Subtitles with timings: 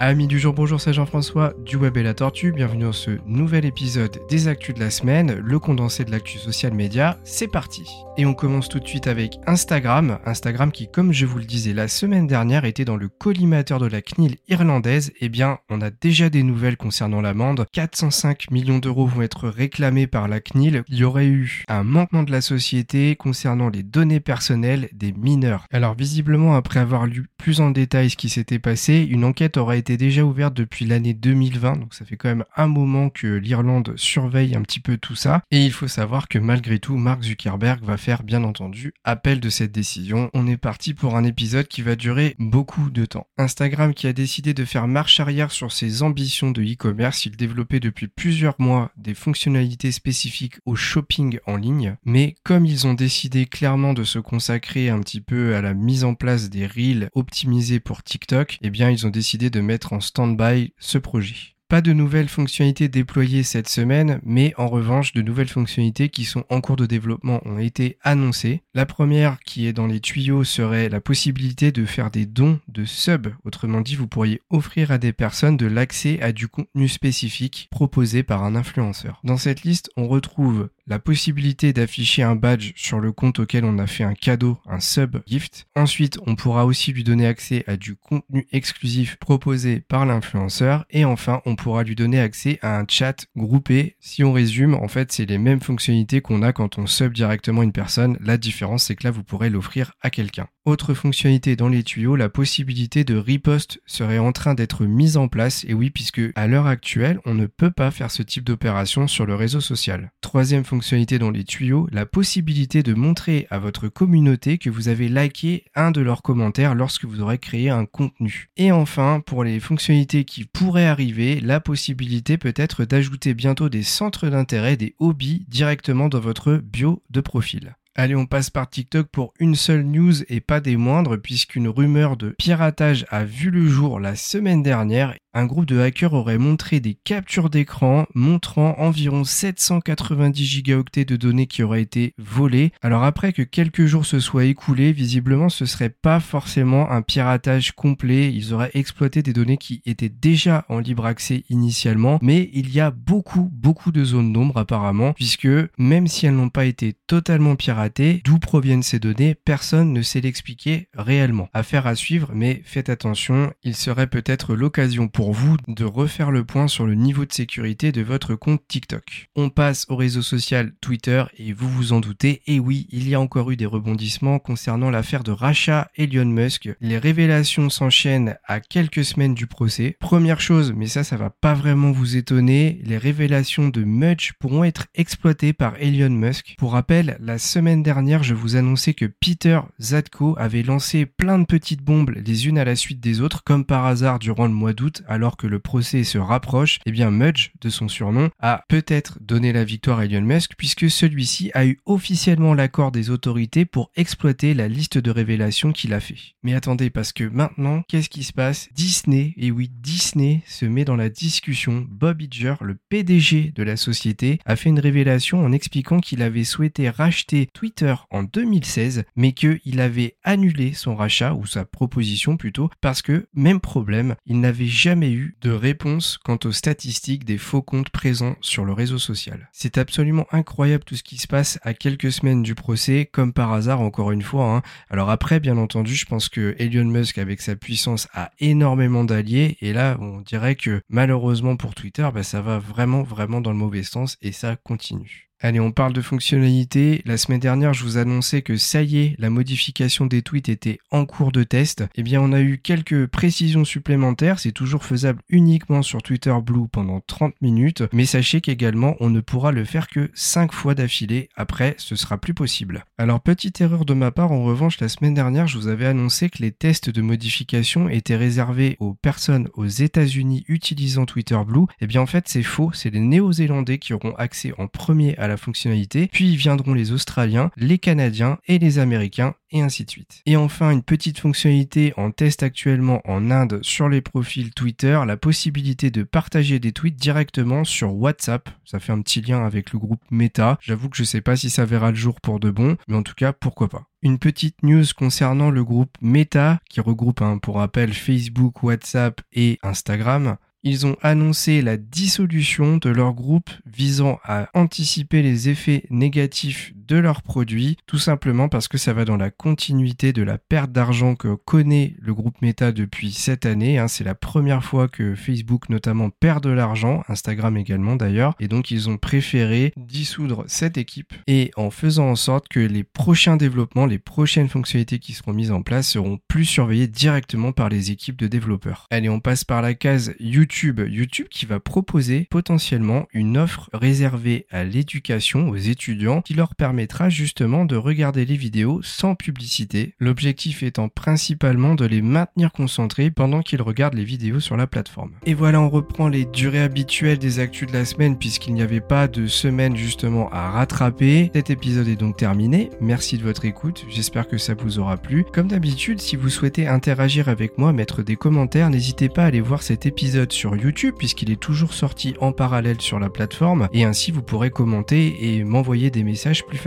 [0.00, 2.52] Amis du jour, bonjour, c'est Jean-François du Web et la Tortue.
[2.52, 6.72] Bienvenue dans ce nouvel épisode des Actus de la semaine, le condensé de l'actu social
[6.72, 7.18] média.
[7.24, 7.82] C'est parti.
[8.16, 10.20] Et on commence tout de suite avec Instagram.
[10.24, 13.86] Instagram qui, comme je vous le disais la semaine dernière, était dans le collimateur de
[13.86, 15.12] la CNIL irlandaise.
[15.20, 17.66] Eh bien, on a déjà des nouvelles concernant l'amende.
[17.72, 20.84] 405 millions d'euros vont être réclamés par la CNIL.
[20.88, 25.66] Il y aurait eu un manquement de la société concernant les données personnelles des mineurs.
[25.72, 29.78] Alors, visiblement, après avoir lu plus en détail ce qui s'était passé, une enquête aurait
[29.78, 33.94] été déjà ouverte depuis l'année 2020, donc ça fait quand même un moment que l'Irlande
[33.96, 35.42] surveille un petit peu tout ça.
[35.50, 39.50] Et il faut savoir que malgré tout, Mark Zuckerberg va faire bien entendu appel de
[39.50, 40.30] cette décision.
[40.34, 43.26] On est parti pour un épisode qui va durer beaucoup de temps.
[43.38, 47.80] Instagram qui a décidé de faire marche arrière sur ses ambitions de e-commerce, il développait
[47.80, 53.46] depuis plusieurs mois des fonctionnalités spécifiques au shopping en ligne, mais comme ils ont décidé
[53.46, 57.80] clairement de se consacrer un petit peu à la mise en place des reels optimisés
[57.80, 61.57] pour TikTok, eh bien ils ont décidé de mettre en stand-by ce projet.
[61.68, 66.46] Pas de nouvelles fonctionnalités déployées cette semaine, mais en revanche de nouvelles fonctionnalités qui sont
[66.48, 68.62] en cours de développement ont été annoncées.
[68.72, 72.86] La première qui est dans les tuyaux serait la possibilité de faire des dons de
[72.86, 73.34] subs.
[73.44, 78.22] Autrement dit, vous pourriez offrir à des personnes de l'accès à du contenu spécifique proposé
[78.22, 79.20] par un influenceur.
[79.22, 83.78] Dans cette liste, on retrouve la possibilité d'afficher un badge sur le compte auquel on
[83.78, 85.66] a fait un cadeau, un sub gift.
[85.76, 90.86] Ensuite, on pourra aussi lui donner accès à du contenu exclusif proposé par l'influenceur.
[90.88, 93.96] Et enfin, on pourra lui donner accès à un chat groupé.
[94.00, 97.62] Si on résume, en fait, c'est les mêmes fonctionnalités qu'on a quand on sub directement
[97.62, 98.16] une personne.
[98.20, 100.46] La différence, c'est que là, vous pourrez l'offrir à quelqu'un.
[100.64, 105.26] Autre fonctionnalité dans les tuyaux, la possibilité de riposte serait en train d'être mise en
[105.26, 105.64] place.
[105.66, 109.24] Et oui, puisque à l'heure actuelle, on ne peut pas faire ce type d'opération sur
[109.24, 110.12] le réseau social.
[110.20, 115.08] Troisième fonctionnalité dans les tuyaux, la possibilité de montrer à votre communauté que vous avez
[115.08, 118.50] liké un de leurs commentaires lorsque vous aurez créé un contenu.
[118.58, 124.28] Et enfin, pour les fonctionnalités qui pourraient arriver, la possibilité peut-être d'ajouter bientôt des centres
[124.28, 127.74] d'intérêt, des hobbies directement dans votre bio de profil.
[127.94, 132.18] Allez, on passe par TikTok pour une seule news et pas des moindres, puisqu'une rumeur
[132.18, 136.80] de piratage a vu le jour la semaine dernière un groupe de hackers aurait montré
[136.80, 142.72] des captures d'écran montrant environ 790 gigaoctets de données qui auraient été volées.
[142.82, 147.70] Alors après que quelques jours se soient écoulés, visiblement ce serait pas forcément un piratage
[147.72, 152.74] complet, ils auraient exploité des données qui étaient déjà en libre accès initialement, mais il
[152.74, 155.48] y a beaucoup beaucoup de zones d'ombre apparemment, puisque
[155.78, 160.20] même si elles n'ont pas été totalement piratées, d'où proviennent ces données, personne ne sait
[160.20, 161.48] l'expliquer réellement.
[161.52, 166.44] Affaire à suivre, mais faites attention, il serait peut-être l'occasion pour vous de refaire le
[166.44, 169.28] point sur le niveau de sécurité de votre compte TikTok.
[169.36, 173.14] On passe au réseau social Twitter et vous vous en doutez, et oui, il y
[173.14, 176.70] a encore eu des rebondissements concernant l'affaire de rachat Elon Musk.
[176.80, 179.96] Les révélations s'enchaînent à quelques semaines du procès.
[180.00, 184.64] Première chose, mais ça, ça va pas vraiment vous étonner, les révélations de Mudge pourront
[184.64, 186.54] être exploitées par Elon Musk.
[186.58, 191.44] Pour rappel, la semaine dernière, je vous annonçais que Peter Zatko avait lancé plein de
[191.44, 194.72] petites bombes les unes à la suite des autres, comme par hasard durant le mois
[194.72, 199.18] d'août, alors que le procès se rapproche, eh bien Mudge, de son surnom, a peut-être
[199.20, 203.90] donné la victoire à Elon Musk puisque celui-ci a eu officiellement l'accord des autorités pour
[203.96, 206.36] exploiter la liste de révélations qu'il a fait.
[206.44, 208.68] Mais attendez, parce que maintenant, qu'est-ce qui se passe?
[208.76, 211.84] Disney, et oui, Disney se met dans la discussion.
[211.90, 216.44] Bob Iger, le PDG de la société, a fait une révélation en expliquant qu'il avait
[216.44, 222.70] souhaité racheter Twitter en 2016, mais qu'il avait annulé son rachat, ou sa proposition plutôt,
[222.80, 227.62] parce que, même problème, il n'avait jamais eu de réponse quant aux statistiques des faux
[227.62, 229.48] comptes présents sur le réseau social.
[229.52, 233.52] C'est absolument incroyable tout ce qui se passe à quelques semaines du procès, comme par
[233.52, 234.56] hasard encore une fois.
[234.56, 234.62] Hein.
[234.90, 239.56] Alors après, bien entendu, je pense que Elon Musk, avec sa puissance, a énormément d'alliés,
[239.60, 243.58] et là, on dirait que malheureusement pour Twitter, bah, ça va vraiment, vraiment dans le
[243.58, 245.27] mauvais sens, et ça continue.
[245.40, 247.00] Allez, on parle de fonctionnalité.
[247.04, 250.80] La semaine dernière, je vous annonçais que ça y est, la modification des tweets était
[250.90, 251.84] en cours de test.
[251.94, 254.40] Eh bien, on a eu quelques précisions supplémentaires.
[254.40, 257.84] C'est toujours faisable uniquement sur Twitter Blue pendant 30 minutes.
[257.92, 261.28] Mais sachez qu'également, on ne pourra le faire que 5 fois d'affilée.
[261.36, 262.84] Après, ce sera plus possible.
[262.98, 266.30] Alors, petite erreur de ma part, en revanche, la semaine dernière, je vous avais annoncé
[266.30, 271.66] que les tests de modification étaient réservés aux personnes aux États-Unis utilisant Twitter Blue.
[271.80, 272.72] Eh bien, en fait, c'est faux.
[272.74, 277.50] C'est les Néo-Zélandais qui auront accès en premier à la fonctionnalité, puis viendront les Australiens,
[277.56, 280.22] les Canadiens et les Américains et ainsi de suite.
[280.26, 285.16] Et enfin, une petite fonctionnalité en test actuellement en Inde sur les profils Twitter, la
[285.16, 288.50] possibilité de partager des tweets directement sur WhatsApp.
[288.64, 290.58] Ça fait un petit lien avec le groupe Meta.
[290.60, 293.02] J'avoue que je sais pas si ça verra le jour pour de bon, mais en
[293.02, 293.84] tout cas, pourquoi pas.
[294.02, 299.58] Une petite news concernant le groupe Meta, qui regroupe, hein, pour rappel, Facebook, WhatsApp et
[299.62, 306.72] Instagram ils ont annoncé la dissolution de leur groupe visant à anticiper les effets négatifs
[306.88, 310.72] de leurs produits, tout simplement parce que ça va dans la continuité de la perte
[310.72, 313.78] d'argent que connaît le groupe Meta depuis cette année.
[313.78, 313.88] Hein.
[313.88, 318.70] C'est la première fois que Facebook notamment perd de l'argent, Instagram également d'ailleurs, et donc
[318.70, 323.86] ils ont préféré dissoudre cette équipe et en faisant en sorte que les prochains développements,
[323.86, 328.16] les prochaines fonctionnalités qui seront mises en place seront plus surveillées directement par les équipes
[328.16, 328.86] de développeurs.
[328.90, 331.28] Allez, on passe par la case YouTube YouTube.
[331.30, 337.64] Qui va proposer potentiellement une offre réservée à l'éducation, aux étudiants, qui leur permettra justement
[337.64, 339.94] de regarder les vidéos sans publicité.
[339.98, 345.10] L'objectif étant principalement de les maintenir concentrés pendant qu'ils regardent les vidéos sur la plateforme.
[345.26, 348.80] Et voilà, on reprend les durées habituelles des actus de la semaine puisqu'il n'y avait
[348.80, 351.32] pas de semaine justement à rattraper.
[351.34, 352.70] Cet épisode est donc terminé.
[352.80, 353.84] Merci de votre écoute.
[353.88, 355.24] J'espère que ça vous aura plu.
[355.24, 359.40] Comme d'habitude, si vous souhaitez interagir avec moi, mettre des commentaires, n'hésitez pas à aller
[359.40, 363.82] voir cet épisode sur YouTube puisqu'il est toujours sorti en parallèle sur la plateforme et
[363.82, 366.58] ainsi vous pourrez commenter et m'envoyer des messages plus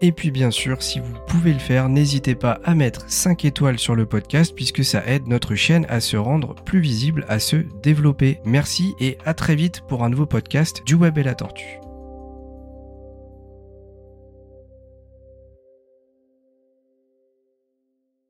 [0.00, 3.78] Et puis bien sûr, si vous pouvez le faire, n'hésitez pas à mettre 5 étoiles
[3.78, 7.56] sur le podcast puisque ça aide notre chaîne à se rendre plus visible, à se
[7.82, 8.40] développer.
[8.44, 11.83] Merci et à très vite pour un nouveau podcast du Web et la Tortue.